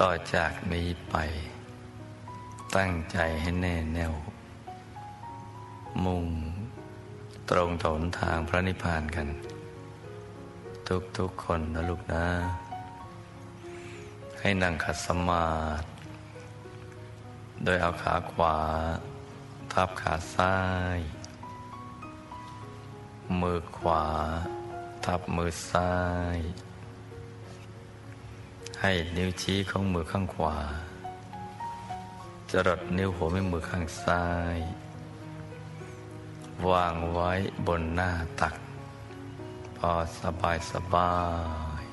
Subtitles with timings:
[0.00, 1.16] ต่อจากนี้ไป
[2.76, 4.14] ตั้งใจให้แน่แน่ว
[6.04, 6.24] มุ่ง
[7.50, 9.28] ตรงถนทางพระนิพพานกัน
[11.18, 12.26] ทุกๆคนนะลูกนะ
[14.40, 15.48] ให้นั่งขัดสมา
[15.80, 15.86] ธิ
[17.64, 18.58] โดยเอาขาขวา
[19.72, 20.56] ทับขาซ้า
[20.96, 20.98] ย
[23.40, 24.04] มือขวา
[25.04, 25.94] ทับมือซ้า
[26.36, 26.38] ย
[28.84, 30.56] ให้นิ้วชี้ของมือข้างขวา
[32.50, 34.24] จรดนิ้วหัวแม่มือข้างซ้า
[34.56, 34.58] ย
[36.68, 37.30] วางไว้
[37.66, 38.10] บนหน้า
[38.40, 38.54] ตัก
[39.76, 41.14] พอสบายสบา
[41.82, 41.84] ย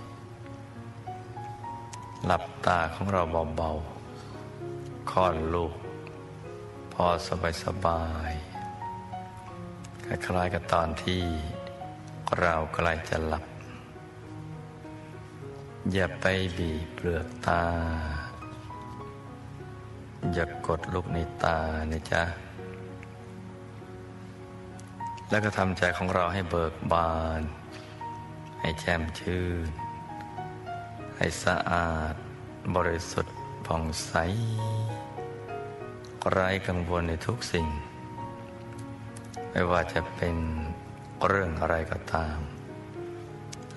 [2.25, 3.21] หลับตาของเรา
[3.55, 5.75] เบาๆคลอดลูก
[6.93, 8.31] พอสบายสบาย
[10.05, 11.21] คล้ายๆกับตอนที่
[12.39, 13.58] เรากล้จะหลับ
[15.93, 16.25] อย่าไป
[16.57, 17.63] บีบเปลือกตา
[20.33, 21.59] อย่ากดลูกในตา
[21.91, 22.23] นะจ๊ะ
[25.29, 27.41] แล้วก็ทำใจของเราให้เบิกบาน
[28.61, 29.69] ให้แจ่มชื่น
[31.17, 32.13] ให้สะอาด
[32.75, 34.13] บริสุทธิ์ผ่องใส
[36.29, 37.67] ไร้กังวลในทุกสิ่ง
[39.51, 40.35] ไม่ว่าจะเป็น
[41.27, 42.37] เรื่องอะไรก็ตาม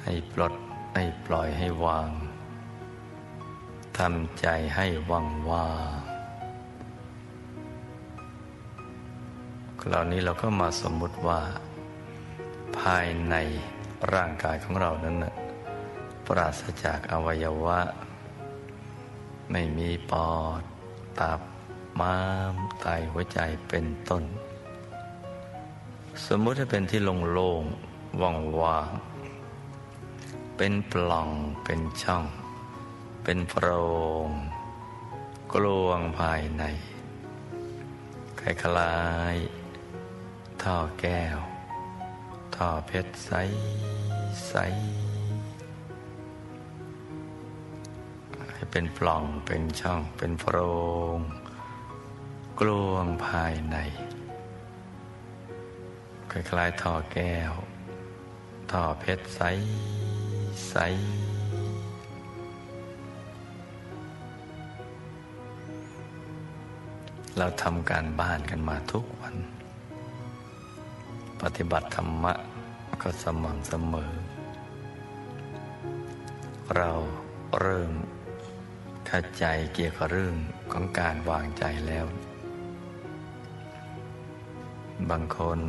[0.03, 0.53] ให้ปลด
[0.95, 2.11] ให้ปล่อยให้วาง
[3.99, 6.01] ทำใจให้ว่างว่าง
[9.81, 11.41] คราวนี้เราก็มาสมมุติว่า
[12.79, 13.35] ภายใน
[14.13, 15.35] ร่างกายของเรานั้นนะ
[16.27, 17.81] ปราศจากอวัยวะ
[19.51, 20.63] ไม่มีปอด
[21.21, 21.41] ตับ
[22.01, 22.17] ม้า
[22.53, 24.25] ม ไตหัวใจเป็นต้น
[26.27, 27.01] สมมุติให้เป็นที่
[27.33, 29.12] โล่งๆว่างๆ
[30.65, 31.31] เป็นปล่อง
[31.65, 32.27] เป็นช่อง
[33.25, 33.67] เป็นโพร
[34.27, 34.29] ง
[35.53, 36.63] กลวงภายใน
[38.41, 38.97] คล้า
[39.35, 41.39] ยๆท่อแก้ว
[42.57, 43.31] ท่อเพชรใส
[44.49, 44.55] ใส
[48.53, 50.57] ให้เป็นปล่องเป็นช่อง เป็นโพร
[51.17, 51.19] ง
[52.61, 53.77] กลวงภายใน
[56.31, 57.53] คล้ายๆท่อแก้ว
[58.71, 59.43] ท่อเพชรใส
[60.69, 60.75] ใส
[67.39, 69.37] เราทำการบ้านกันมาทุกวัน
[71.43, 72.35] ปฏิบัติธรรมะ
[73.03, 74.13] ก็สม่ำเสมอ
[76.77, 76.93] เรา
[77.61, 77.93] เริ่ม
[79.07, 80.37] เข้าใจเกี่ยวกับเรื่อง
[80.73, 82.07] ของการวางใจแล้ว
[85.11, 85.61] บางคน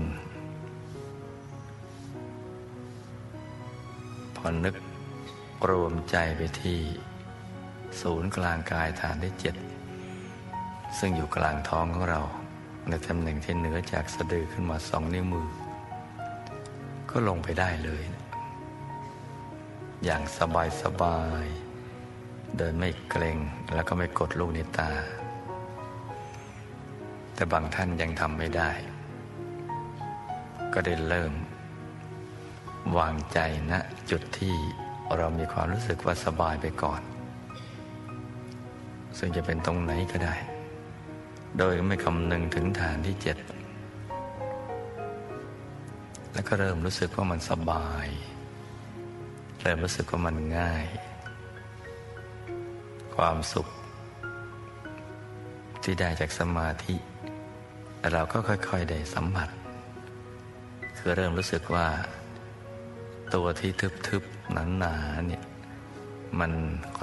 [4.47, 4.75] อนึก
[5.69, 6.79] รวมใจไปที่
[8.01, 9.55] ศูนย์กลางกายฐานที่เจ็ด
[10.97, 12.21] ซึ่งอยู่กลางท้องของเรา
[12.89, 15.49] ในตำแหน่งที่เหนือจากสะดือขึ้นมาสองนิ้วมือ
[17.09, 18.03] ก็ลงไปได้เลย
[20.03, 21.45] อย่างสบายสบาย
[22.57, 23.37] โดยไม่เกรง
[23.73, 24.91] แล้วก็ไม่กดลูกในตา
[27.33, 28.71] แต่บางท่านยังทำไม่ได้
[30.73, 31.33] ก็ได้เริ่ม
[32.97, 33.39] วางใจ
[33.71, 33.79] ณนะ
[34.11, 34.55] จุดที่
[35.17, 37.01] เรามีความรู้สึกว่าสบายไปก่อน
[39.17, 40.35] ซึ่งจะเป็นตรงไหนก็ได้
[41.57, 43.37] โดยไม่คำนึงถึงฐานที่เจ็ด
[46.33, 48.07] แล้วก็เริ่มรู้สึกว่ามันสบาย
[49.61, 50.85] เริ่มรู้สึกว่ามันง่าย
[53.15, 53.67] ความสุข
[55.83, 56.95] ที่ได้จากสมาธิ
[58.13, 59.49] เราก็ค่อย ๆ ได้สัมผัส
[60.97, 61.87] คือเริ่มรู้สึกว่า
[63.33, 63.71] ตัวที่
[64.07, 65.43] ทึบๆหนาๆเนี่ย
[66.39, 66.51] มัน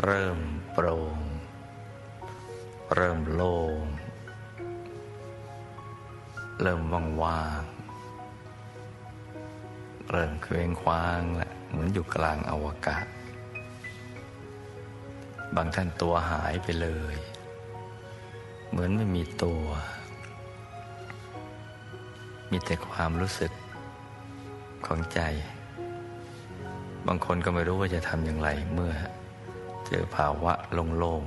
[0.02, 0.38] เริ่ม
[0.72, 1.18] โปร่ง
[2.94, 3.84] เริ่มโล่ง
[6.60, 6.80] เริ่ม
[7.22, 7.70] ว่างๆ
[10.10, 13.06] เริ่มเคว้งคว้างแหละเหมือนอยู่กลางอวกาศ
[15.56, 17.16] บางท่านตัวหายไปเลย
[18.70, 19.64] เหมือนไม่มีตัว
[22.50, 23.52] มีแต่ความรู้สึก
[24.86, 25.20] ของใจ
[27.06, 28.92] บางคนก็ไม่รู้ว่าจะทำอย่างไรเมื่อ
[29.86, 30.52] เจอภาวะ
[30.98, 31.22] โล่ง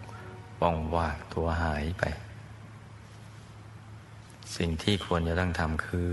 [0.00, 2.04] ๆว่องว่างตัวหายไป
[4.56, 6.10] สิ่งที่ควรจะต้องทำคือ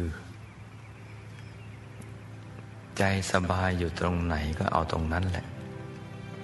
[2.98, 5.46] ใจสบายอยู่ตรงไหนก็เอาตรงนั้นแหละ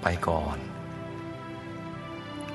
[0.01, 0.57] ไปก่อน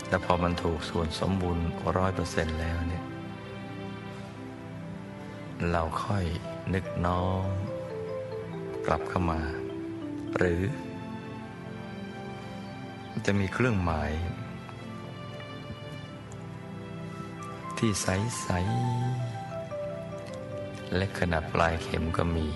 [0.09, 1.65] แล้วพอมันถูกส่วนสมบูรณ์
[1.97, 3.05] ร้อยเปอร์เซ็นต์แล้วเนี่ย
[5.73, 6.25] เราค่อย
[6.75, 7.49] นึกน้อม
[8.87, 9.41] กลับเข้ามา
[10.37, 10.63] หรือ
[13.27, 14.13] จะมีเครื่องหมาย
[17.79, 18.49] ที่ใส
[20.11, 22.47] ๆ และขนาดปลายเข็มก็มี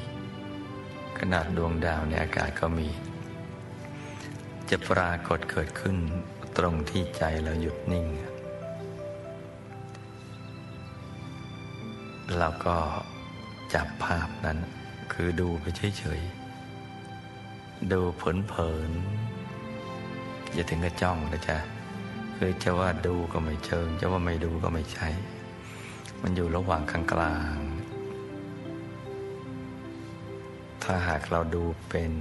[1.18, 2.88] ขนาดดวงดาวในอากาศก็มี
[4.70, 5.96] จะปรากฏเกิดขึ้น
[6.58, 8.06] ตรงที่ใจเราหยุดนิ่ง
[12.38, 12.76] เราก็
[13.74, 14.58] จับภาพนั้น
[15.12, 15.64] คือดูไป
[15.98, 16.43] เฉยๆ
[17.92, 21.58] ดูเผินๆอย่าถึงกับจ้องนะจ๊ะ
[22.36, 25.08] คือจะว่าดูก็ไม่เชิง จะว่าไม่ดูก็ไม่ใช่
[26.22, 27.58] มันอยู่ระหว่างกลางกลาง
[30.82, 32.12] ถ้าหากเราดูเป็น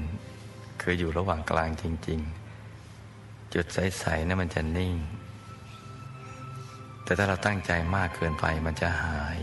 [0.81, 2.19] คืออยู่ระหว่างกลางจริง
[2.87, 4.95] ๆ จุดใสๆนะั้นมันจะนิ่ง
[7.03, 9.39] แต่ถ้าเราตั้งใจมากเกินไปมันจะหาย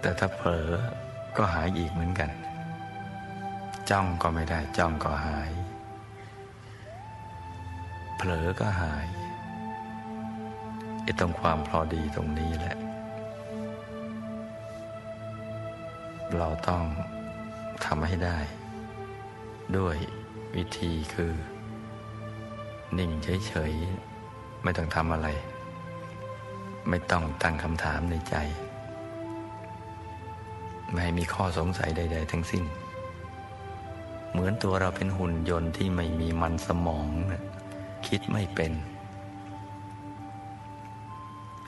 [0.00, 0.70] แต่ถ้าเผลอ
[1.36, 2.30] ก็หายอีกเหมือนกัน
[3.90, 5.50] จ้องก็ไม่ได้ จ้องก็หาย
[8.16, 9.06] เผลอก็หาย
[11.02, 12.76] ไอ้ตรงความพอดีตรงนี้แหละ
[16.38, 16.82] เราต้อง
[17.84, 18.38] ทำให้ได้
[19.76, 19.96] ด้วย
[20.56, 21.32] วิธีคือ
[22.98, 23.10] นิ่ง
[23.46, 25.28] เฉยๆ ไม่ต้องทำอะไร
[26.88, 28.36] ไม่ต้องตั้งคำถามในใจ
[30.94, 32.64] ไม่ให้มีข้อสงสัยใด ๆ ทั้งสิ้น
[34.30, 37.42] เหมือนตัวเราเป็นหุ่นยนต์ที่ไม่มีมันสมองนะ
[38.06, 38.72] คิดไม่เป็น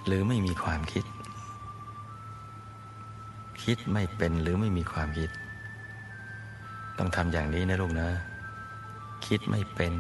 [0.06, 1.04] หรือไม่มีความคิด
[3.62, 5.30] คิดไม่เป็นหรือไม่มีความคิด
[6.98, 8.08] ต้องทำอย่างนี้นะลูกนะ
[9.26, 9.94] คิดไม่เป็น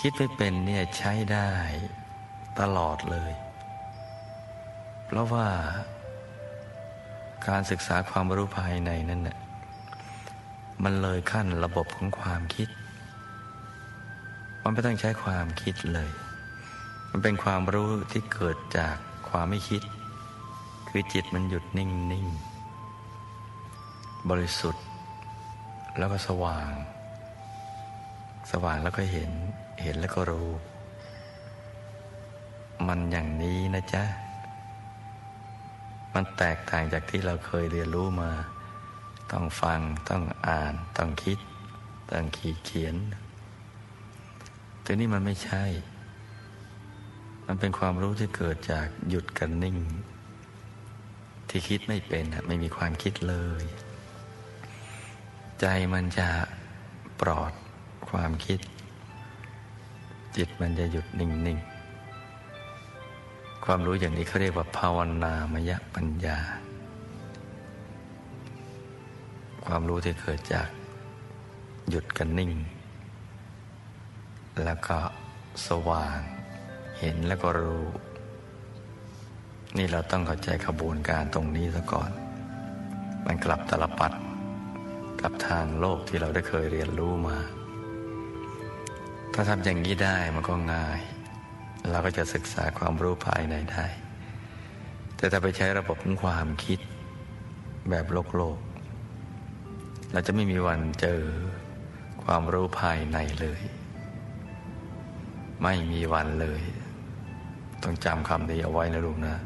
[0.00, 1.50] คิดไม่เป็นเนี่ยใช้ได้
[2.60, 3.32] ตลอดเลย
[5.06, 5.48] เพราะว่า
[7.46, 9.36] การศึกษาความรู้ภายในนั้นน่ะ
[10.84, 12.68] มันเลยขั้นระบบของความคิด
[14.62, 16.10] มันไม่ต้องใช้ความคิดเลย
[17.10, 18.96] มันเป็นความรู้ที่เกิดจาก
[19.28, 19.82] ความไม่คิด
[20.88, 22.26] คือจิตมันหยุดนิ่งนิ่ง
[24.30, 24.84] บริสุทธิ์
[25.98, 26.72] แล้วก็สว่าง
[28.50, 29.30] สว่างแล้วก็เห็น
[29.82, 30.50] เห็นแล้วก็รู้
[32.86, 34.04] มันอย่างนี้นะจ๊ะ
[36.14, 38.32] มันแตกต่างจากที่เราเคยเรียนรู้มา
[39.32, 41.38] ต้องฟังต้องอ่าน ต้องคิด
[42.10, 42.94] ต้องขีดเขียน
[44.82, 45.64] แต่นี่มันไม่ใช่
[47.46, 49.76] มันเป็นความรู้ที่เกิดจากหยุดกันนิ่ง
[51.48, 53.64] ที่คิดไม่เป็นไม่มีความคิดเลย
[55.60, 56.28] ใจมันจะ
[57.20, 57.52] ปลอด
[58.10, 58.60] ความคิด
[60.36, 61.58] จิตมันจะหยุดนิ่ง
[63.70, 66.38] ความรู้อย่างนี้เขาเรียกว่าภาวนามยปัญญา
[69.64, 70.68] ความรู้ที่เกิดจาก
[71.90, 72.52] หยุดกันนิ่ง
[74.64, 74.98] แล้วก็
[75.66, 76.18] สว่าง
[77.00, 77.86] เห็นแล้วก็รู้
[79.76, 82.10] นี่เราต้องเข้าใจขบวนการตรงนี้ซะก่อน
[83.26, 84.12] มันกลับตลปัด
[85.22, 87.38] กับทางโลกที่เราได้เคยเรียนรู้มา
[89.34, 91.00] ถ้าทำอย่างนี้ได้มันก็ง่าย
[91.90, 93.84] เราก็จะศึกษาความรู้ภายในได้
[95.16, 96.78] แต่ถ้าไปใช้ระบบของความคิด
[97.90, 98.58] แบบโลกโลก
[100.12, 101.22] เราจะไม่มีวันเจอ
[102.24, 103.60] ความรู้ภายในเลย
[105.62, 106.62] ไม่มีวันเลย
[107.82, 109.36] ต้องจำคำนี้เอาไว้นะลูกนะ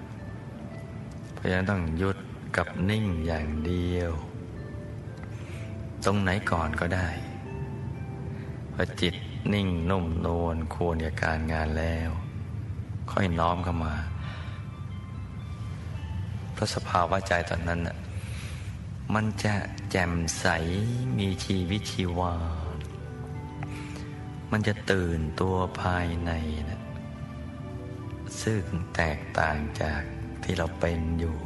[1.34, 2.16] เพราะฉะนั้นต้องหยุด
[2.56, 4.12] กับนิ่งอย่างเดียว
[6.04, 7.08] ตรงไหนก่อนก็ได้
[8.74, 9.14] พอจิต
[9.52, 12.10] นิ่งนุ่มนวลควรกับการงานแล้ว
[13.10, 13.94] ค่อยน้อมเข้ามา
[16.52, 17.96] เพราะสภาวะใจตอนนั้นน่ะ
[19.14, 19.54] มันจะ
[19.90, 20.46] แจ่มใส
[21.18, 22.34] มีชีวิตชีวา
[24.52, 26.32] มันจะตื่นตัวภายใน
[26.70, 26.82] นะ
[28.42, 28.62] ซึ่ง
[28.96, 30.02] แตกต่างจาก
[30.42, 31.36] ที่เราเป็นอยู่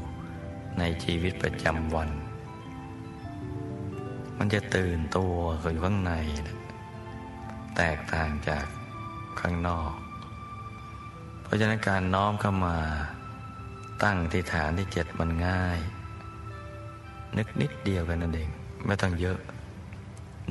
[0.79, 2.11] ในชีวิตประจำวัน
[4.39, 6.13] มันจะตื่นตัวอยู่ข้างใน
[6.47, 6.59] นะ
[7.77, 8.67] แตกต่างจาก
[9.41, 9.93] ข้างนอก
[11.47, 12.77] เพราะฉะนั้นการน้อมเข้ามา
[14.03, 15.79] ตั้งที่ฐานที่เจ็ดมันง่าย
[17.39, 18.51] นึกนิดเดียวกันนั่นเอง
[18.87, 19.39] ไม่ต้องเยอะ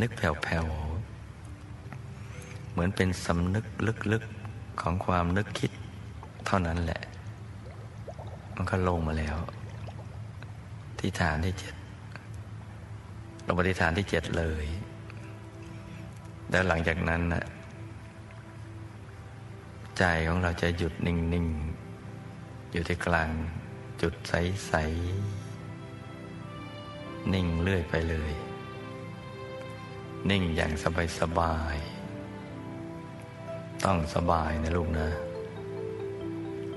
[0.02, 3.66] นึกแผ่วๆ เหมือนเป็นสำนึก
[4.12, 5.72] ลึกๆ ของความนึกคิด
[6.46, 7.02] เท่านั้นแหละ
[8.56, 9.38] มันก็ลงมาแล้ว
[11.00, 11.74] ที่ฐานที่เจ็ด
[13.46, 14.66] ลงมาที่ฐานที่เจ็ดเลย
[16.50, 17.44] แล้วหลังจากนั้นนะ
[20.00, 21.48] ใจของเราจะหยุดนิ่ง
[22.10, 23.32] ๆ อยู่ที่กลาง
[24.02, 24.74] จุดใส
[26.02, 28.34] ๆ นิ่งเรื่อยไปเลย
[30.30, 30.72] นิ่งอย่าง
[31.20, 35.10] สบายๆต้องสบายนะลูกนะ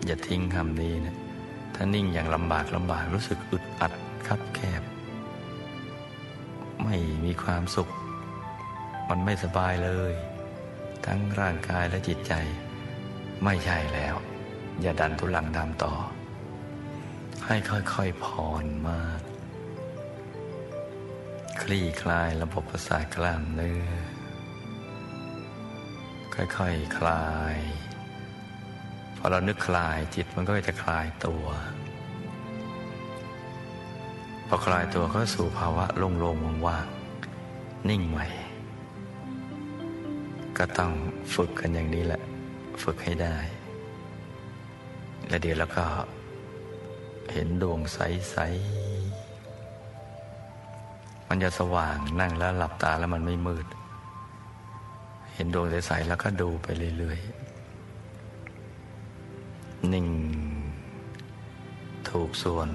[0.04, 1.16] อย่าทิ้งคำนี้นะ
[1.74, 3.92] ถ้านิ่งอย่างลำบากลำบากรู้สึกอึดอัด
[4.26, 4.82] คับแคบ
[6.84, 7.88] ไม่มีความสุข
[9.08, 10.12] มันไม่สบายเลย
[11.06, 12.34] ทั้งร่างกายและจิตใจ
[13.44, 14.14] ไม่ใช่แล้ว
[14.80, 15.94] อย่าดันทุลังดามต่อ
[17.46, 19.20] ให้ค่อยๆผ่อนมาก
[21.62, 23.90] คลี่คลายระบบประสาทกล้ามเนื้อ
[26.34, 26.62] ค่อยๆค
[26.98, 27.56] คลาย
[29.16, 31.44] พอเรานึกคลายจิตมันก็จะคลายตัว
[34.48, 38.26] พอคลายตัวก็สู่ภาวะโล่งๆว่างๆนิ่งใหม่
[40.58, 40.92] ก็ต้อง
[41.34, 42.22] ฝึกกันอย่างนี้แหละ
[42.82, 43.36] ฝึกให้ได้
[45.28, 45.84] และเดี๋ยวแล้วก็
[47.32, 48.36] เห็นดวงใส
[49.64, 53.66] ๆ มันจะสว่างนั่งแล้วหลับตาแล้วมันไม่มืด
[55.34, 56.66] เห็นดวงใส ๆ แล้วก็ดูไป
[56.98, 57.18] เรื่อย
[58.94, 60.06] ๆ นิ่ง
[62.10, 62.68] ถูกส่วน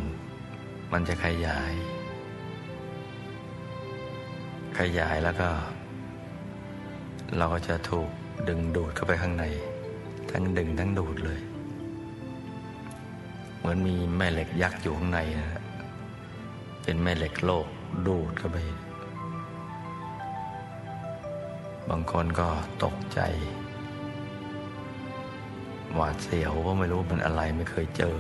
[0.91, 1.73] มันจะขยาย
[4.79, 5.49] ขยายแล้วก็
[7.37, 8.09] เราก็จะถูก
[8.47, 9.45] ดึงดูดเข้าไปข้างใน
[10.33, 11.39] ทั้งดึงทั้งดูดเลย
[13.57, 15.61] เหมือนมีแม่เหล็กยักษ์อยู่ข้างในนะ
[16.83, 17.67] เป็นแม่เหล็กโลก
[18.07, 18.57] ดูดเข้าไป
[21.89, 22.47] บางคนก็
[22.83, 23.19] ตกใจ
[25.93, 28.17] หวาดเสียวว่าไม่รู้มันอะไรไม่เคยเจอ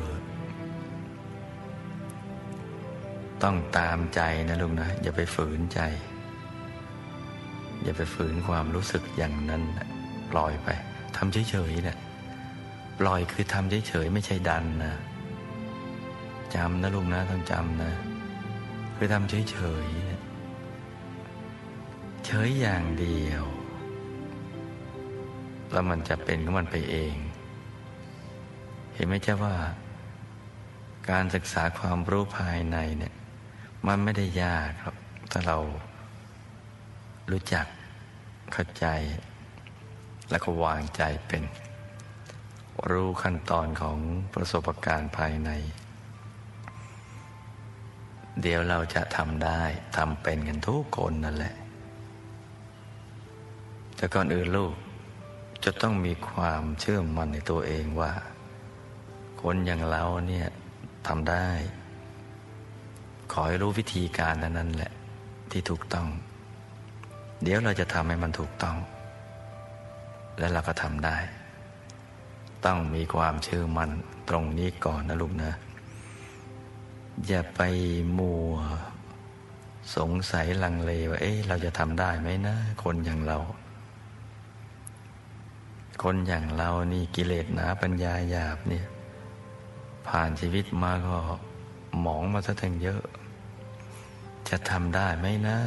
[3.43, 5.79] ต้องตามใจนะลุงนะ อย่าไปฝืนใจ
[7.83, 9.63] อย่าไปฝืนความรู้สึกอย่างนั้น
[10.31, 10.69] ปล่อยไป
[11.17, 11.97] ทำเฉยๆเนะี่ย
[12.99, 14.95] ปล่อยคือทำเฉยๆไม่ใช่ดันนะ
[16.55, 17.93] จำนะลุงนะต้องจำนะ
[18.95, 20.21] คือทำเฉยๆเนี่ย
[22.25, 23.43] เฉยอย่างเดียว
[25.71, 27.15] แล้วมันจะเป็นของมันไปเอง
[28.93, 29.55] เห็นไหมเจ้าว่า
[31.09, 33.13] การศึกษาความรู้ภายในเนี่ย
[33.87, 34.95] มันไม่ได้ยากครับ
[35.31, 35.57] ถ้าเรา
[37.31, 37.65] รู้จัก
[38.53, 38.85] เข้าใจ
[40.33, 41.43] แล้วก็วางใจเป็น
[42.91, 43.97] รู้ขั้นตอนของ
[44.33, 45.49] ประสบการณ์ภายใน
[48.41, 49.61] เดี๋ยวเราจะทำได้
[49.97, 51.55] ทำเป็นกันทุกคนนั่นแหละ
[53.95, 54.73] แต่ก่อนอื่นลูก
[55.65, 58.11] จะต้องมีความเชื่อมั่นในตัวเองว่า
[59.41, 60.47] คนอย่างเราเนี่ย
[61.07, 61.47] ทำได้
[63.31, 64.91] ขอให้รู้วิธีการนั้นนั่นแหละ
[65.51, 66.07] ที่ถูกต้อง
[67.43, 68.77] เดี๋ยวเราจะทำให้มันถูกต้อง
[70.39, 71.17] และเราก็ทำได้
[72.65, 73.91] ต้องมีความเชื่อมั่น
[74.29, 75.51] ตรงนี้ก่อนนะลูกนะ
[77.27, 77.61] อย่าไป
[78.17, 78.53] มัว
[79.95, 83.37] สงสัยลังเลว่า เอ๊ะเราจะทำได้ไหมนะ คนอย่างเรา
[86.03, 88.85] คนอย่างเรานี่กิเลสหนาปัญญาหยาบเนี่ย
[90.07, 91.15] ผ่านชีวิตมาก็
[92.01, 93.01] หมองมาซะทั้งเยอะ
[94.49, 95.57] จะทำได้ไหมนะ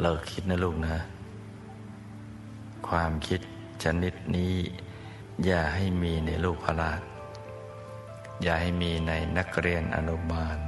[0.00, 0.96] เลิกคิดนะลูกนะ
[2.88, 3.40] ความคิด
[3.84, 4.54] ชนิดนี้
[5.44, 7.00] อย่าให้มีในลูกพระราช
[8.42, 10.58] อย่าให้มีในนักเรียนอนุบาล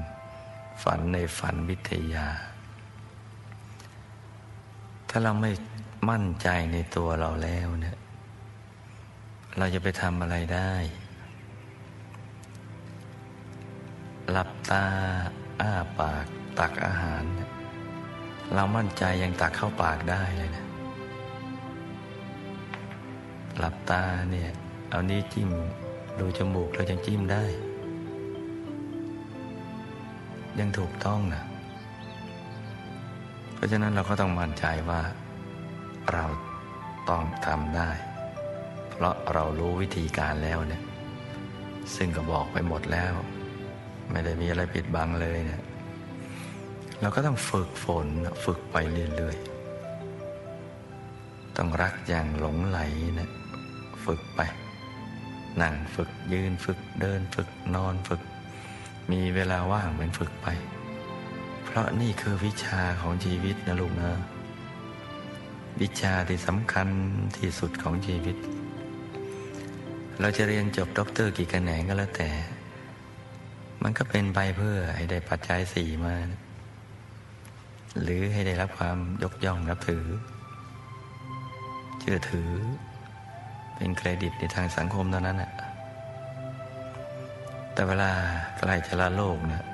[0.82, 2.28] ฝันในฝันวิทยา
[5.08, 5.52] ถ้าเราไม่
[6.10, 7.98] มั่นใจในตัวเราแล้วเนี่ย
[9.58, 10.72] เราจะไปทำอะไรได้
[14.30, 14.84] หลับตา
[15.60, 16.26] อ้าปาก
[16.58, 17.24] ตักอาหาร
[18.54, 20.67] เรามั่นใจยังตักเข้าปากได้เลยนะ
[23.58, 24.50] หลับตาเนี่ย
[24.90, 25.50] เอานี้จิ้ม
[26.20, 27.44] ดูจมูกเรายังจิ้มได้
[30.58, 31.44] ยังถูกต้องนะ
[33.54, 35.00] เพราะฉะนั้นเราก็ต้องมั่นใจว่า
[36.12, 36.24] เรา
[37.08, 37.90] ต้องทำได้
[38.90, 40.82] เพราะเรารู้วิธีการแล้วเนี่ย
[41.96, 43.12] ซึ่งก็บอกไปหมดแล้ว
[44.10, 45.62] ไม่ได้มีอะไรปิดบังเลยเนี่ย
[47.00, 48.06] เราก็ต้องฝึกฝน
[48.44, 48.76] ฝึกไป
[49.16, 49.57] เรื่อยๆ
[51.58, 52.78] ต้องรักอย่างหลงไหล
[53.18, 53.30] นะ
[54.04, 54.40] ฝึกไป
[55.60, 58.20] นั่งฝึกยืนฝึกเดินฝึกนอนฝึก
[59.10, 60.46] มีเวลาว่างเป็นฝึกไป
[61.64, 64.10] เพราะนี่คือวิชาของชีวิตนะลูกนะ
[65.80, 66.88] วิชาที่สำคัญ
[67.36, 68.36] ที่สุดของชีวิต
[70.20, 72.30] เราจะเรียนจบด็อกเตอร์กี่คะแนนก็แล้วแต่
[73.82, 76.14] มันก็เป็นไปเพื่อให้ได้ปัจจัยสี่มา
[78.02, 80.04] หรือให้ได้รับความยกย่องนับถือ
[82.10, 82.52] ชื่อถือ
[83.76, 85.52] เป็นเครดิตในทางสังคมเท่านั้นแหะ
[87.72, 88.10] แต่เวลา
[88.58, 89.66] ใกล้จะละโลกเนะ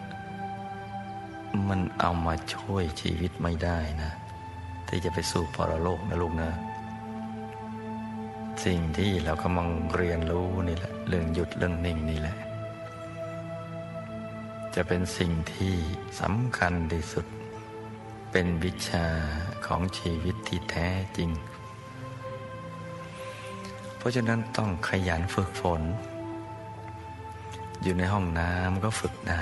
[1.68, 4.12] มันเอามาช่วยชีวิตไม่ได้นะ
[4.88, 6.50] ที่จะไปสู่ปรโลกนะลูกนะ
[8.64, 12.36] สิ่งที่เรากำลังเรียนรู้นี่แหละ เรื่องหยุดเรื่องนิ่งนี่แหละ
[14.74, 15.74] จะเป็นสิ่งที่
[16.20, 17.26] สำคัญที่สุด
[18.32, 19.06] เป็นวิชา
[19.66, 20.88] ของชีวิตที่แท้
[21.18, 21.32] จริง
[24.04, 25.82] ราะฉะนั้นต้องขยันฝึกฝน
[27.82, 29.40] อยู่ในห้องน้ำก็ฝึกได้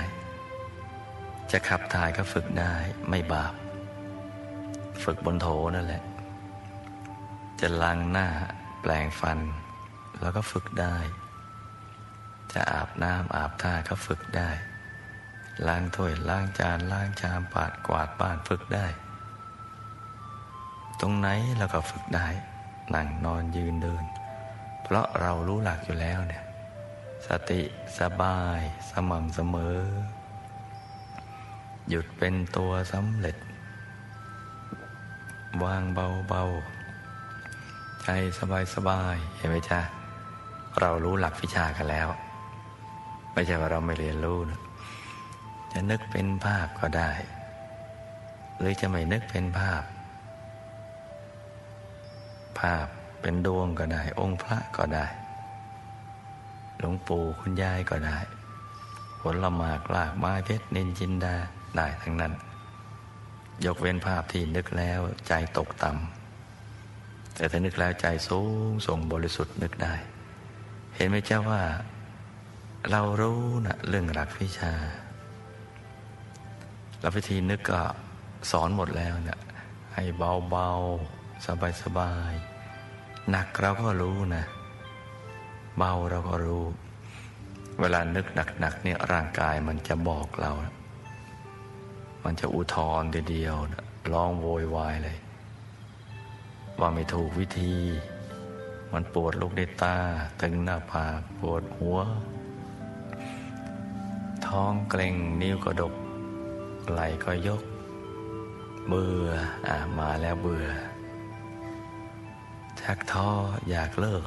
[1.51, 2.73] จะขับถ่ายก็ฝึกได้
[3.09, 3.53] ไม่บาป
[5.03, 6.03] ฝึกบนโถนั่นแหละ
[7.61, 8.27] จะล้างหน้า
[8.81, 9.39] แปลงฟัน
[10.21, 10.95] แล้วก็ฝึกได้
[12.53, 14.49] จะอาบน้ำอาบท่าก็ฝึกได้
[15.67, 18.85] ล้างถ้วยล้างจานล้างชามปาดกวาดบ้านฝึกได้
[20.99, 21.27] ตรงไหน
[21.57, 22.27] เราก็ฝึกได้
[22.93, 24.03] นั่งนอนยืนเดิน
[24.83, 26.43] เพราะเรารู้หลักอยู่แล้วเนี่ย
[27.27, 27.61] สติ
[27.99, 28.59] สบาย
[28.91, 29.77] สม่ำเสมอ
[31.89, 33.37] หยุดเป็นตัวสำเร็จ
[35.63, 35.83] วาง
[36.29, 38.09] เบาๆ ใจ
[38.75, 39.79] สบายๆ เห็นไหมจ๊ะ
[40.79, 42.07] เรารู้หลักวิชากันแล้ว
[43.33, 44.59] ไม่ใช่ว่าเราไม่เรียนรู้นะ
[45.71, 47.11] จะนึกเป็นภาพก็ได้
[48.57, 49.83] หรือจะไม่นึกเป็นภาพ
[52.59, 52.87] ภาพ
[53.23, 55.05] เป็นดวงก็ได้ องค์พระก็ได้
[56.79, 58.17] หลวงปู่คุณยายก็ได้
[59.19, 61.35] ผลหมากลากไม้เพชรนินจินดา
[61.75, 62.33] ได้ทั้งนั้น
[63.65, 69.93] ยกเว้นภาพที่นึกแล้วใจตกต่ำแต่ถ้านึกแล้วใจสูงส่งบริสุทธิ์นึกได้
[70.95, 71.63] เห็นไหมเจ้าว่า
[72.91, 74.73] เรารู้นะเรื่องหลักวิชา
[76.99, 77.81] แล้ววิธีนึกก็
[78.51, 79.39] สอนหมดแล้วเนะี่ย
[79.93, 81.45] ให้เบาๆ
[81.81, 82.52] สบายๆ
[83.29, 84.43] หนักเราก็รู้นะ
[85.77, 86.63] เบาเราก็รู้
[87.79, 90.51] เวลานึกหนักๆเนี่ยร่างกายมันจะบอกเรา
[92.23, 95.17] มันจะอุทธรทีเดียวนะร้องโวยวายเลย
[96.79, 97.75] ว่าไม่ถูกวิธี
[98.93, 99.97] มันปวดลูกในตา
[100.41, 101.97] ตึงหน้าผากปวดหัว
[104.47, 105.93] ท้องเกร็งนิ้วกระดก
[106.91, 107.63] ไหลก็ยก
[108.87, 109.27] เบื่อ
[109.67, 110.67] อ่ามาแล้วเบื่อ
[112.83, 113.29] ชักท้อ
[113.69, 114.25] อยากเลิก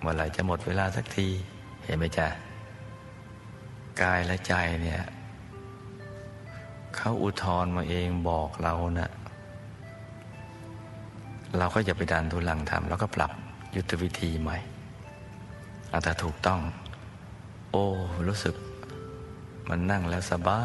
[0.00, 1.28] เมื่อไหร่จะหมดเวลาสักที
[1.84, 2.28] เห็นไหมจ๊ะ
[4.02, 5.02] กายและใจเนี่ย
[6.96, 9.10] เขาอุทธรมาเองบอกเรานะ่ะ
[11.58, 13.32] เราก็อย่าไปดันทุลังทำแล้วก็ปรับ
[13.76, 14.58] ยุทธวิธีใหม่
[15.92, 16.60] อาถ้าถูกต้อง
[17.70, 17.86] โอ้
[18.28, 18.54] รู้สึก
[19.68, 20.62] มันนั่งแล้วสบา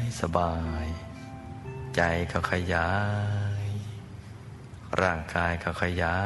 [0.00, 0.52] ย สบา
[0.84, 0.86] ย
[1.96, 2.00] ใจ
[2.32, 2.88] ก็ขยา
[3.52, 3.53] ย
[5.02, 6.18] ร่างกายก็ขยา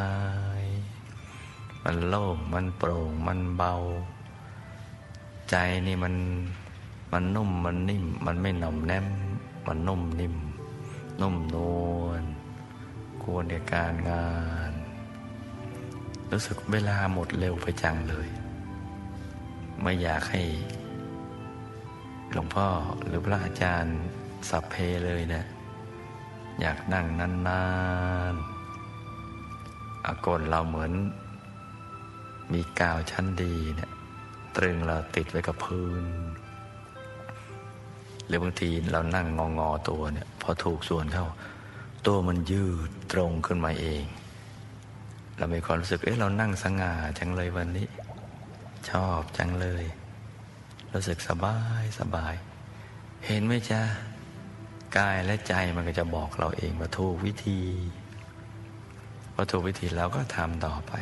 [0.63, 0.65] ย
[1.85, 3.75] มันโล่ง มันโปร่ง มันเบา
[5.51, 6.15] ใจนี่มัน
[7.13, 9.07] มันนุ่ม มันนิ่ม มันไม่หน่อมแนม
[9.67, 10.37] มันนุ่มนิ่ม
[11.21, 11.57] นุ่มน
[12.01, 12.23] วล
[13.23, 14.29] ควรในการงา
[14.71, 14.73] น
[16.31, 18.29] รู้สึกเวลาหมดเร็วไปจังเลย
[19.83, 20.43] ไม่อยากให้
[22.33, 22.69] หลวงพ่อ
[23.07, 23.97] หรือพระอาจารย์
[24.49, 25.43] สับเพเลยนะ
[26.61, 27.63] อยากนั่งนา
[28.33, 28.58] นๆ
[30.09, 30.93] อากลเราเหมือน
[32.53, 33.91] มีกาวชั้นดีเนะี่ย
[34.57, 36.05] ตรึงเราติดไว้กับพื้น
[38.27, 41.27] หรือบางทีเรานั่งงองอตัวเนี่ยพอถูกส่วนเข้า
[42.07, 44.05] ตัวมันยืดตรงขึ้นมาเอง
[45.37, 47.89] เรามีความรู้สึก เอ๊ะเรานั่งสง่าจังเลยวันนี้
[48.91, 49.85] ชอบจังเลย
[50.93, 52.35] รู้สึกสบายสบาย
[53.27, 53.83] เห็นไหมจ๊ะ
[54.97, 57.61] กายและใจมันก็จะบอกเราเองว่าถูกวิธี
[59.41, 60.93] พอถูกวิธีเราก็ทำต่อไป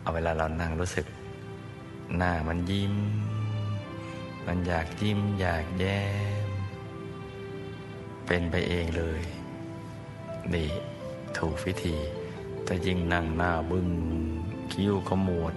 [0.00, 1.06] เอาเวลาเรานั่งรู้สึก
[2.16, 2.94] หน้ามันยิ้ม
[4.46, 6.02] มันอยากยิ้ม อยากแย้
[6.46, 6.48] ม
[8.26, 9.22] เป็นไปเองเลย
[10.54, 10.68] นี่
[11.38, 11.96] ถูกวิธี
[12.64, 13.88] แต่ยิ่งนั่งหน้าบึ้ง
[14.72, 15.54] คิ้วขมวด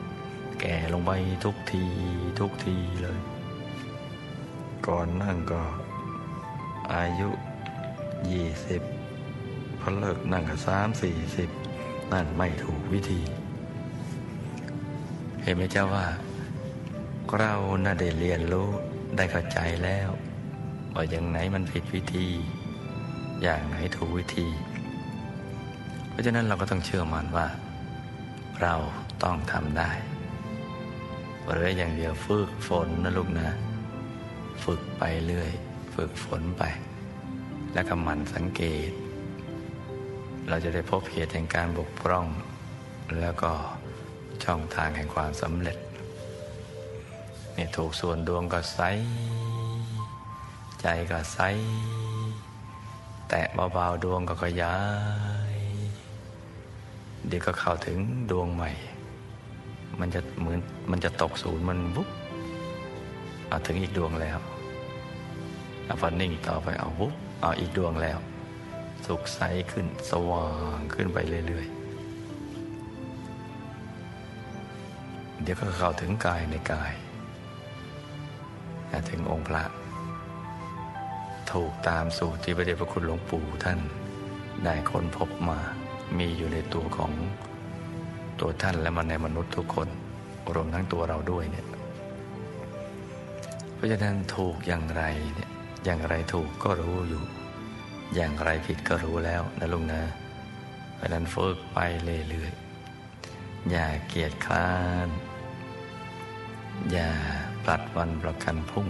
[0.59, 1.11] แก่ลงไป
[1.43, 1.85] ทุกที
[2.39, 3.19] ทุกทีเลย
[4.87, 5.61] ก่อนนั่งก็
[6.93, 7.29] อายุ
[8.29, 8.83] ยี่สิบ
[9.81, 11.49] พอเลิกนั่งก็สามสี่สิบ
[12.11, 13.21] นั่นไม่ถูกวิธี
[15.41, 16.07] เห็นไหมเจ้าว่า
[17.39, 18.69] เราน่าได้เรียนรู้
[19.17, 20.09] ได้เข้าใจแล้ว
[20.93, 22.27] ว่าอย่างไหนมันผิดวิธี
[23.41, 24.47] อย่างไหนถูกวิธี
[26.09, 27.47] เพราะฉะนั้นเราก็ต้องเชื่อมั่นว่า
[28.61, 28.73] เรา
[29.23, 29.91] ต้องทำได้
[31.51, 33.47] หรืออย่างเดียวฝึกฝนนะลูกนะ
[34.63, 35.51] ฝึกไปเรื่อย
[35.95, 36.63] ฝึกฝนไป
[37.73, 38.91] แล้วก็หมั่นสังเกต
[40.49, 42.27] เราจะได้พบเหตุแห่งการบกพร่อง
[43.19, 43.51] แล้วก็
[44.43, 45.77] ช่องทางแห่งความสำเร็จ
[47.53, 48.79] เนี่ยถูกส่วนดวงก็ใส
[50.81, 51.39] ใจก็ใส
[53.29, 54.75] แตะเบาๆดวงก็ขยา
[55.53, 55.55] ย
[57.27, 57.97] เดี๋ยวก็เข้าถึง
[58.31, 58.71] ดวงใหม่
[59.99, 60.59] มันจะเหมือน
[60.91, 62.09] มันจะตกศูนย์มันวุ๊บ
[63.47, 64.39] เอาถึงอีกดวงแล้ว
[65.85, 68.19] เอาพอนิ่งต่อไปเอาวุ๊บเอาอีกดวงแล้ว
[69.07, 69.39] สุขใส
[69.71, 71.81] ขึ้นสว่างขึ้นไปเรื่อยๆ
[75.41, 76.93] เดี๋ยวก็เข้าถึงกายในกาย
[79.09, 79.63] ถึงองค์พระ
[81.51, 83.79] ถูกตามสูตรที่พระเดชพระคุณหลวงปู่ท่าน
[84.63, 85.59] ได้ค้นพบมา
[86.17, 87.11] มีอยู่ในตัวของ
[88.39, 89.87] ตัวท่านและมันในมนุษย์ทุกคน
[90.53, 91.67] รวมทั้งตัวเราด้วยเนี่ย
[93.75, 95.03] เพราะฉะนั้นถูกอย่างไร
[95.35, 95.49] เนี่ย
[95.85, 97.23] อย่างไรถูกก็รู้อยู่
[98.15, 100.01] อย่างไรผิดก็รู้แล้วนะลุงนะ
[100.95, 104.71] เพราะนั้นฝึกไปเรื่อยๆ อย่าเกียจคร้า
[105.05, 105.07] น
[106.91, 107.09] อย่า
[107.63, 108.87] ปลัดวันประกันพรุ่ง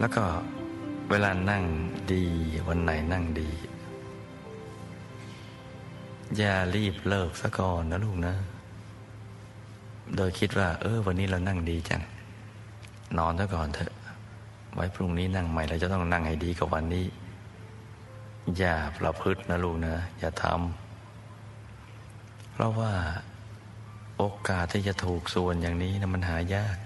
[0.00, 0.24] แล้วก็
[1.10, 1.64] เวลานั่ง
[2.12, 2.24] ดี
[2.68, 3.50] วันไหนนั่งดี
[6.36, 8.34] อย่ารีบเลิกซะก่อนนะลูกนะ
[10.16, 12.02] โดยคิดว่า เออ วันนี้เรานั่งดีจัง
[13.18, 13.92] นอนซะก่อนเถอะ
[14.78, 17.06] ไว้พรุ่งนี้นั่งใหม่เราจะต้องนั่งให้ดีกว่าวันนี้
[18.58, 22.92] อย่าประพฤตินะลูกนะ อย่าทำเพราะว่า
[24.16, 26.76] โอกาสที่จะถูกส่วนอย่างนี้นะมันหายาก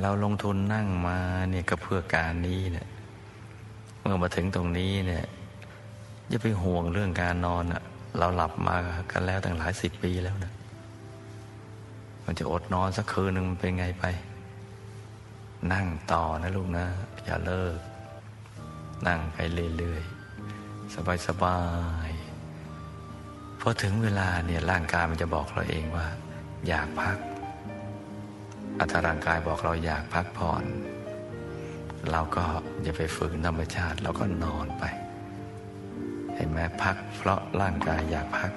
[0.00, 1.18] เราลงทุนนั่งมา
[1.50, 2.86] เนี่ยก็เพื่อการนี้เนี่ย
[4.00, 5.24] เมื่อมาถึงตรงนี้เนี่ย
[6.28, 7.82] อย่าไปห่วงเรื่องการนอนอะ
[8.18, 8.76] เราหลับมา
[9.10, 10.52] กันแล้วตั้งหลายสิบปีแล้วนะ
[12.24, 14.04] มันจะอดนอนสักคืนหนึ่งเป็นไงไป
[15.72, 16.86] นั่งต่อนะลูกนะ
[17.24, 17.78] อย่าเลิก
[19.06, 19.38] นั่งไป
[19.78, 20.94] เรื่อยๆ
[21.26, 21.60] สบา
[22.08, 26.06] ยๆพอถึงเวลาเนี่ยร่างกายมันจะบอกเราเองว่า
[26.68, 27.16] อยากพัก
[28.78, 30.64] อัตร่างกายบอกเราอยากพักผ่อน
[32.10, 32.44] เราก็
[32.82, 34.84] อย่าไปฝืนธรรมชาติเราก็นอนไป
[36.34, 38.52] เห็นไหมพัก เพราะร่างกายอยากพัก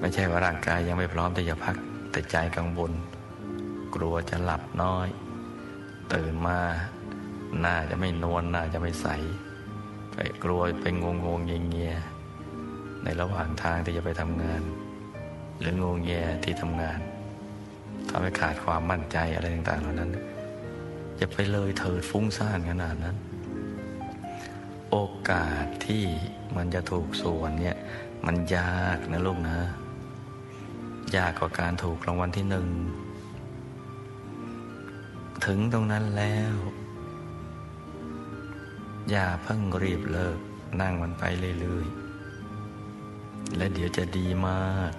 [0.00, 1.76] ไม่ใช่ว่าร่างกายยังไม่พร้อมที่จะพัก
[2.10, 2.92] แต่ใจกังวล
[3.94, 5.08] กลัวจะหลับน้อย
[6.14, 6.58] ตื่นมา
[7.60, 9.08] หน้าจะไม่นวลหน้าจะไม่ใส
[10.12, 11.94] ไปกลัวไปงงงเงียเงีย
[13.04, 14.62] ในระหว่างทางที่จะไปทำงาน
[15.58, 16.12] หรืองงแง
[16.44, 17.00] ที่ทำงาน
[18.10, 20.10] ทำให้ขาดความมั่นใจอะไรต่างๆเหล่านั้น
[21.20, 23.16] จะไปเลยเถิดฟุ้งซ่านขนาดนั้น
[24.90, 24.96] โอ
[25.30, 26.04] กาสที่
[26.56, 27.76] มันจะถูกส่วนเนี่ย
[28.26, 29.58] มันยากนะลูกนะ
[31.16, 32.68] ยากกว่าการถูกรางวัลที่หนึ่ง
[35.46, 36.54] ถึงตรงนั้นแล้ว
[39.10, 40.38] อย่าเพิ่งรีบเลิก
[40.80, 41.24] นั่งมันไป
[41.60, 44.92] เรื่อยๆ และเดี๋ยวจะดีมาก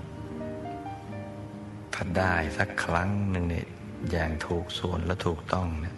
[1.93, 3.67] ถ้าได้สักครั้งหนึ่งเนี่ย
[4.11, 5.95] อย่างถูกส่วนและถูกต้องเนี่ย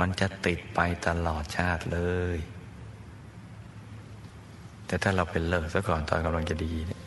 [0.00, 2.00] มันจะติดไปตลอดชาติเล
[2.36, 2.38] ย
[4.86, 7.02] แต่ถ้าเราเป็นเลิกซะก่อนตอนกำลังจะดีเนี่ย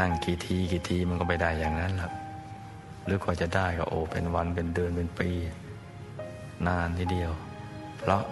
[0.00, 2.12] นั่งกี่ทีกี่ทีมันก็ไม่ได้อย่างนั้นหรอก
[3.04, 5.30] หรือกว่าจะได้ก็โอ้เป็นวันเป็นเดือนเป็นปี
[6.66, 7.32] นานทีเดียว
[7.98, 8.22] เพราะ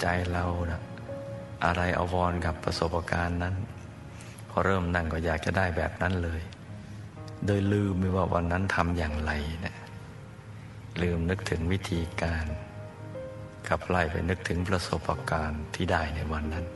[0.00, 0.80] ใจเรานะ
[1.64, 3.54] อะไรอววรกับประสบการณ์นั้น
[4.48, 6.40] พอเริ่มนั่งก็อยากจะได้แบบนั้นเลย
[7.46, 9.32] โดยลืมไปว่าวันนั้นทำอย่างไร
[9.64, 9.74] นะ
[11.02, 12.46] ลืมนึกถึงวิธีการ
[13.68, 16.66] ขับไล่ไปนึกถึงประสบการณ์ที่ได้ในวันนั้น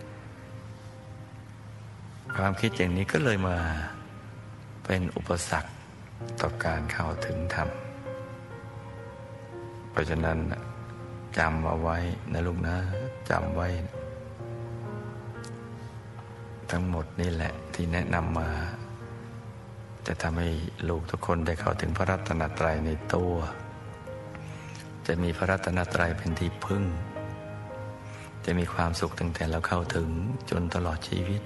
[2.36, 3.56] ความคิดอย่างนี้ก็เลยมา
[4.84, 5.72] เป็นอุปสรรค
[6.40, 7.68] ต่อการเข้าถึงธรรม
[9.90, 10.38] เพราะฉะนั้น
[11.38, 11.98] จำเอาไว้
[12.32, 12.76] นะลูกนะ
[13.30, 13.68] จำไว้
[16.70, 18.50] ทั้งหมดนี่แหละที่แนะนำมา
[20.06, 20.50] จะทำให้
[20.88, 23.34] ลูกทุกคนได้เข้าถึงพระรัตนตรัยในตัว
[25.06, 26.84] จะมีพระรัตนตรัยเป็นที่พึ่ง
[28.44, 30.08] จะมีความสุขตั้งแต่เราเข้าถึง
[30.50, 31.42] จนตลอดชีวิต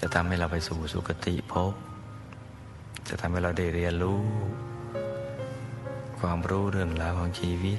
[0.00, 1.72] จะทำให้เราไปสู่สุคติภพ
[3.08, 4.22] จะทำให้เราได้เรียนรู้
[6.20, 7.78] ความรู้เรื่องราวของชีวิต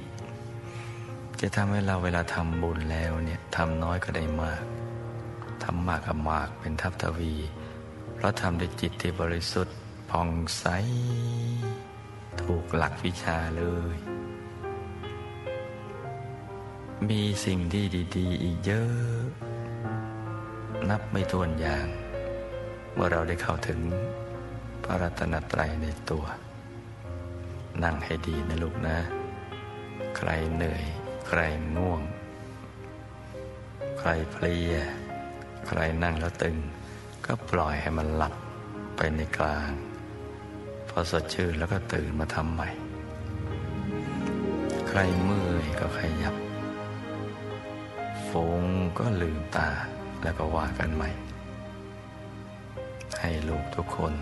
[1.41, 4.63] จะทำให้เราเวลาทำบุญแล้วเนี่ยทำน้อยก็ได้มาก
[5.63, 7.33] ทำมากกับมากเป็นทัพทวี
[8.15, 9.75] เพราะทำด้วยจิตที่บริสุทธิ์
[10.09, 10.65] ผ่องใส
[12.41, 13.63] ถูกหลักวิชาเล
[13.95, 13.97] ย
[17.09, 17.85] มีสิ่งที่
[18.17, 19.21] ดี ๆ อีกเยอะ
[20.89, 21.87] นับไม่ถ้วนอย่าง
[22.93, 23.79] เมื่อเราได้เข้าถึง
[24.89, 26.25] ระรัตนตรัยในตัว
[27.83, 28.97] นั่งให้ดีนะลูกนะ
[30.17, 30.85] ใครเหนื่อย
[31.27, 31.39] ใคร
[31.77, 32.01] ง่วง
[33.99, 34.73] ใครเพลีย
[35.67, 36.57] ใครนั่งแล้วตึง
[37.25, 38.33] ก็ปล่อยให้มันหลับ
[38.95, 39.71] ไปในกลาง
[40.89, 42.69] พอสดชื่นแล้วก็ตื่นมาทำใหม่
[44.87, 46.35] ใครเมื่อยก็ขยับ
[48.29, 48.63] ฟง
[48.99, 49.69] ก็ลืมตา
[50.23, 51.09] แล้วก็ว่ากันใหม่
[53.19, 54.15] ให้ลูกทุกคน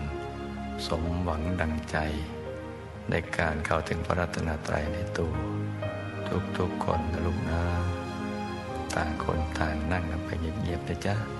[0.86, 1.96] สมหวังดังใจ
[3.10, 5.32] ในการเข้าถึงพระรัตนตรัยในตัว
[6.58, 7.62] ทุกๆคนนะลูกนะ
[8.94, 11.37] ต่างคนต่างนั่งกันไปเงียบๆนะจ๊ะ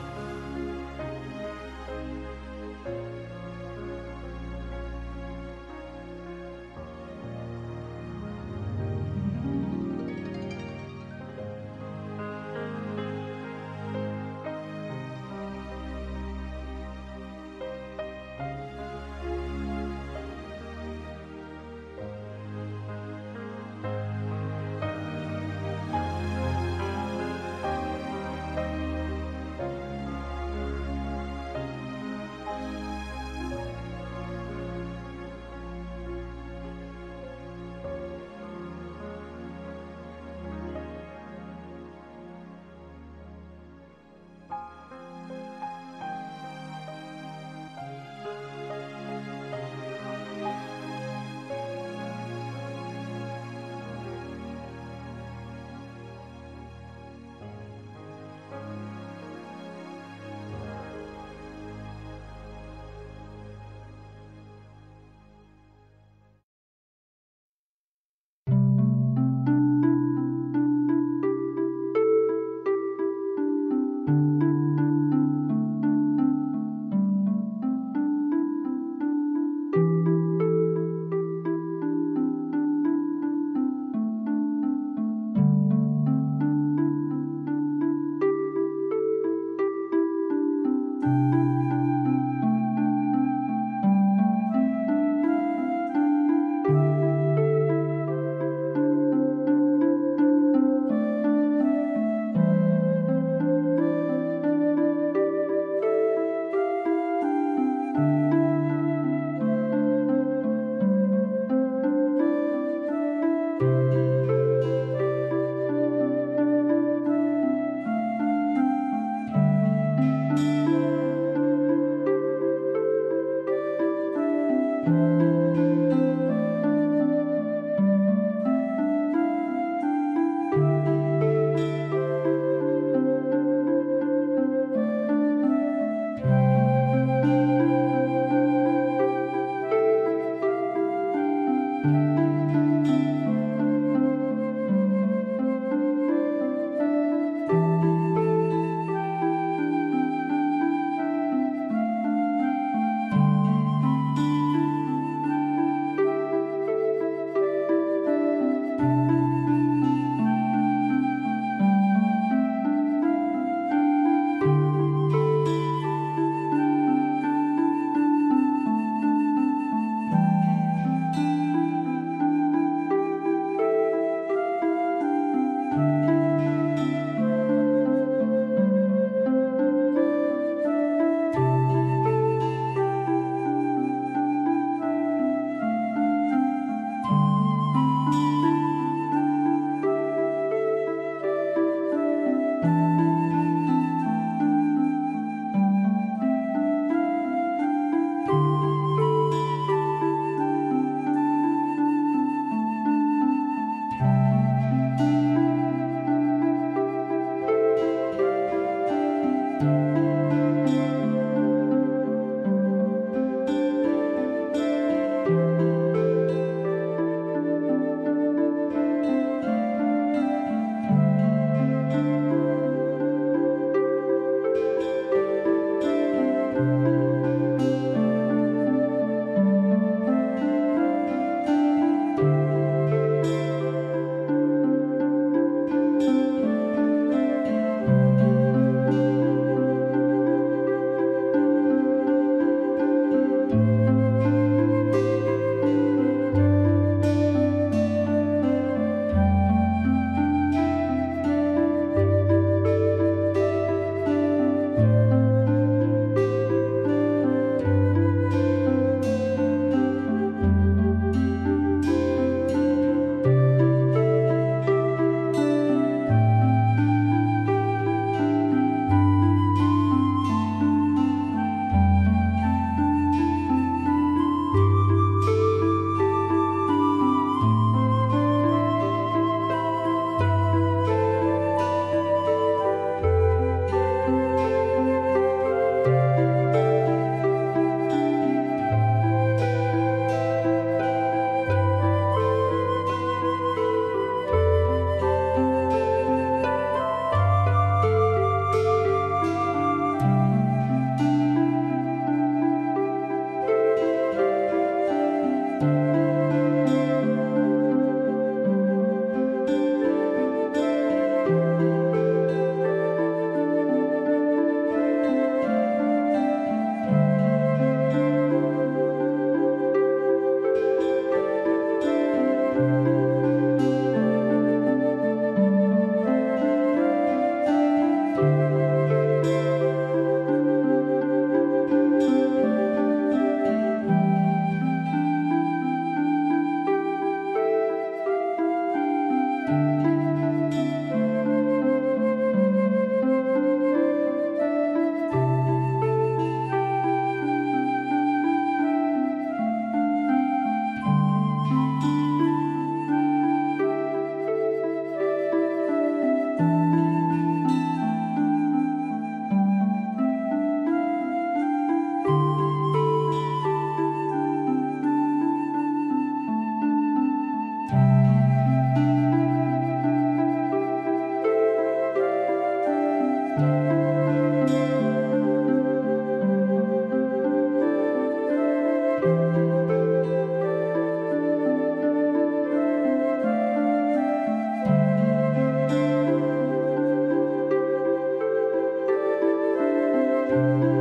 [390.28, 390.77] Música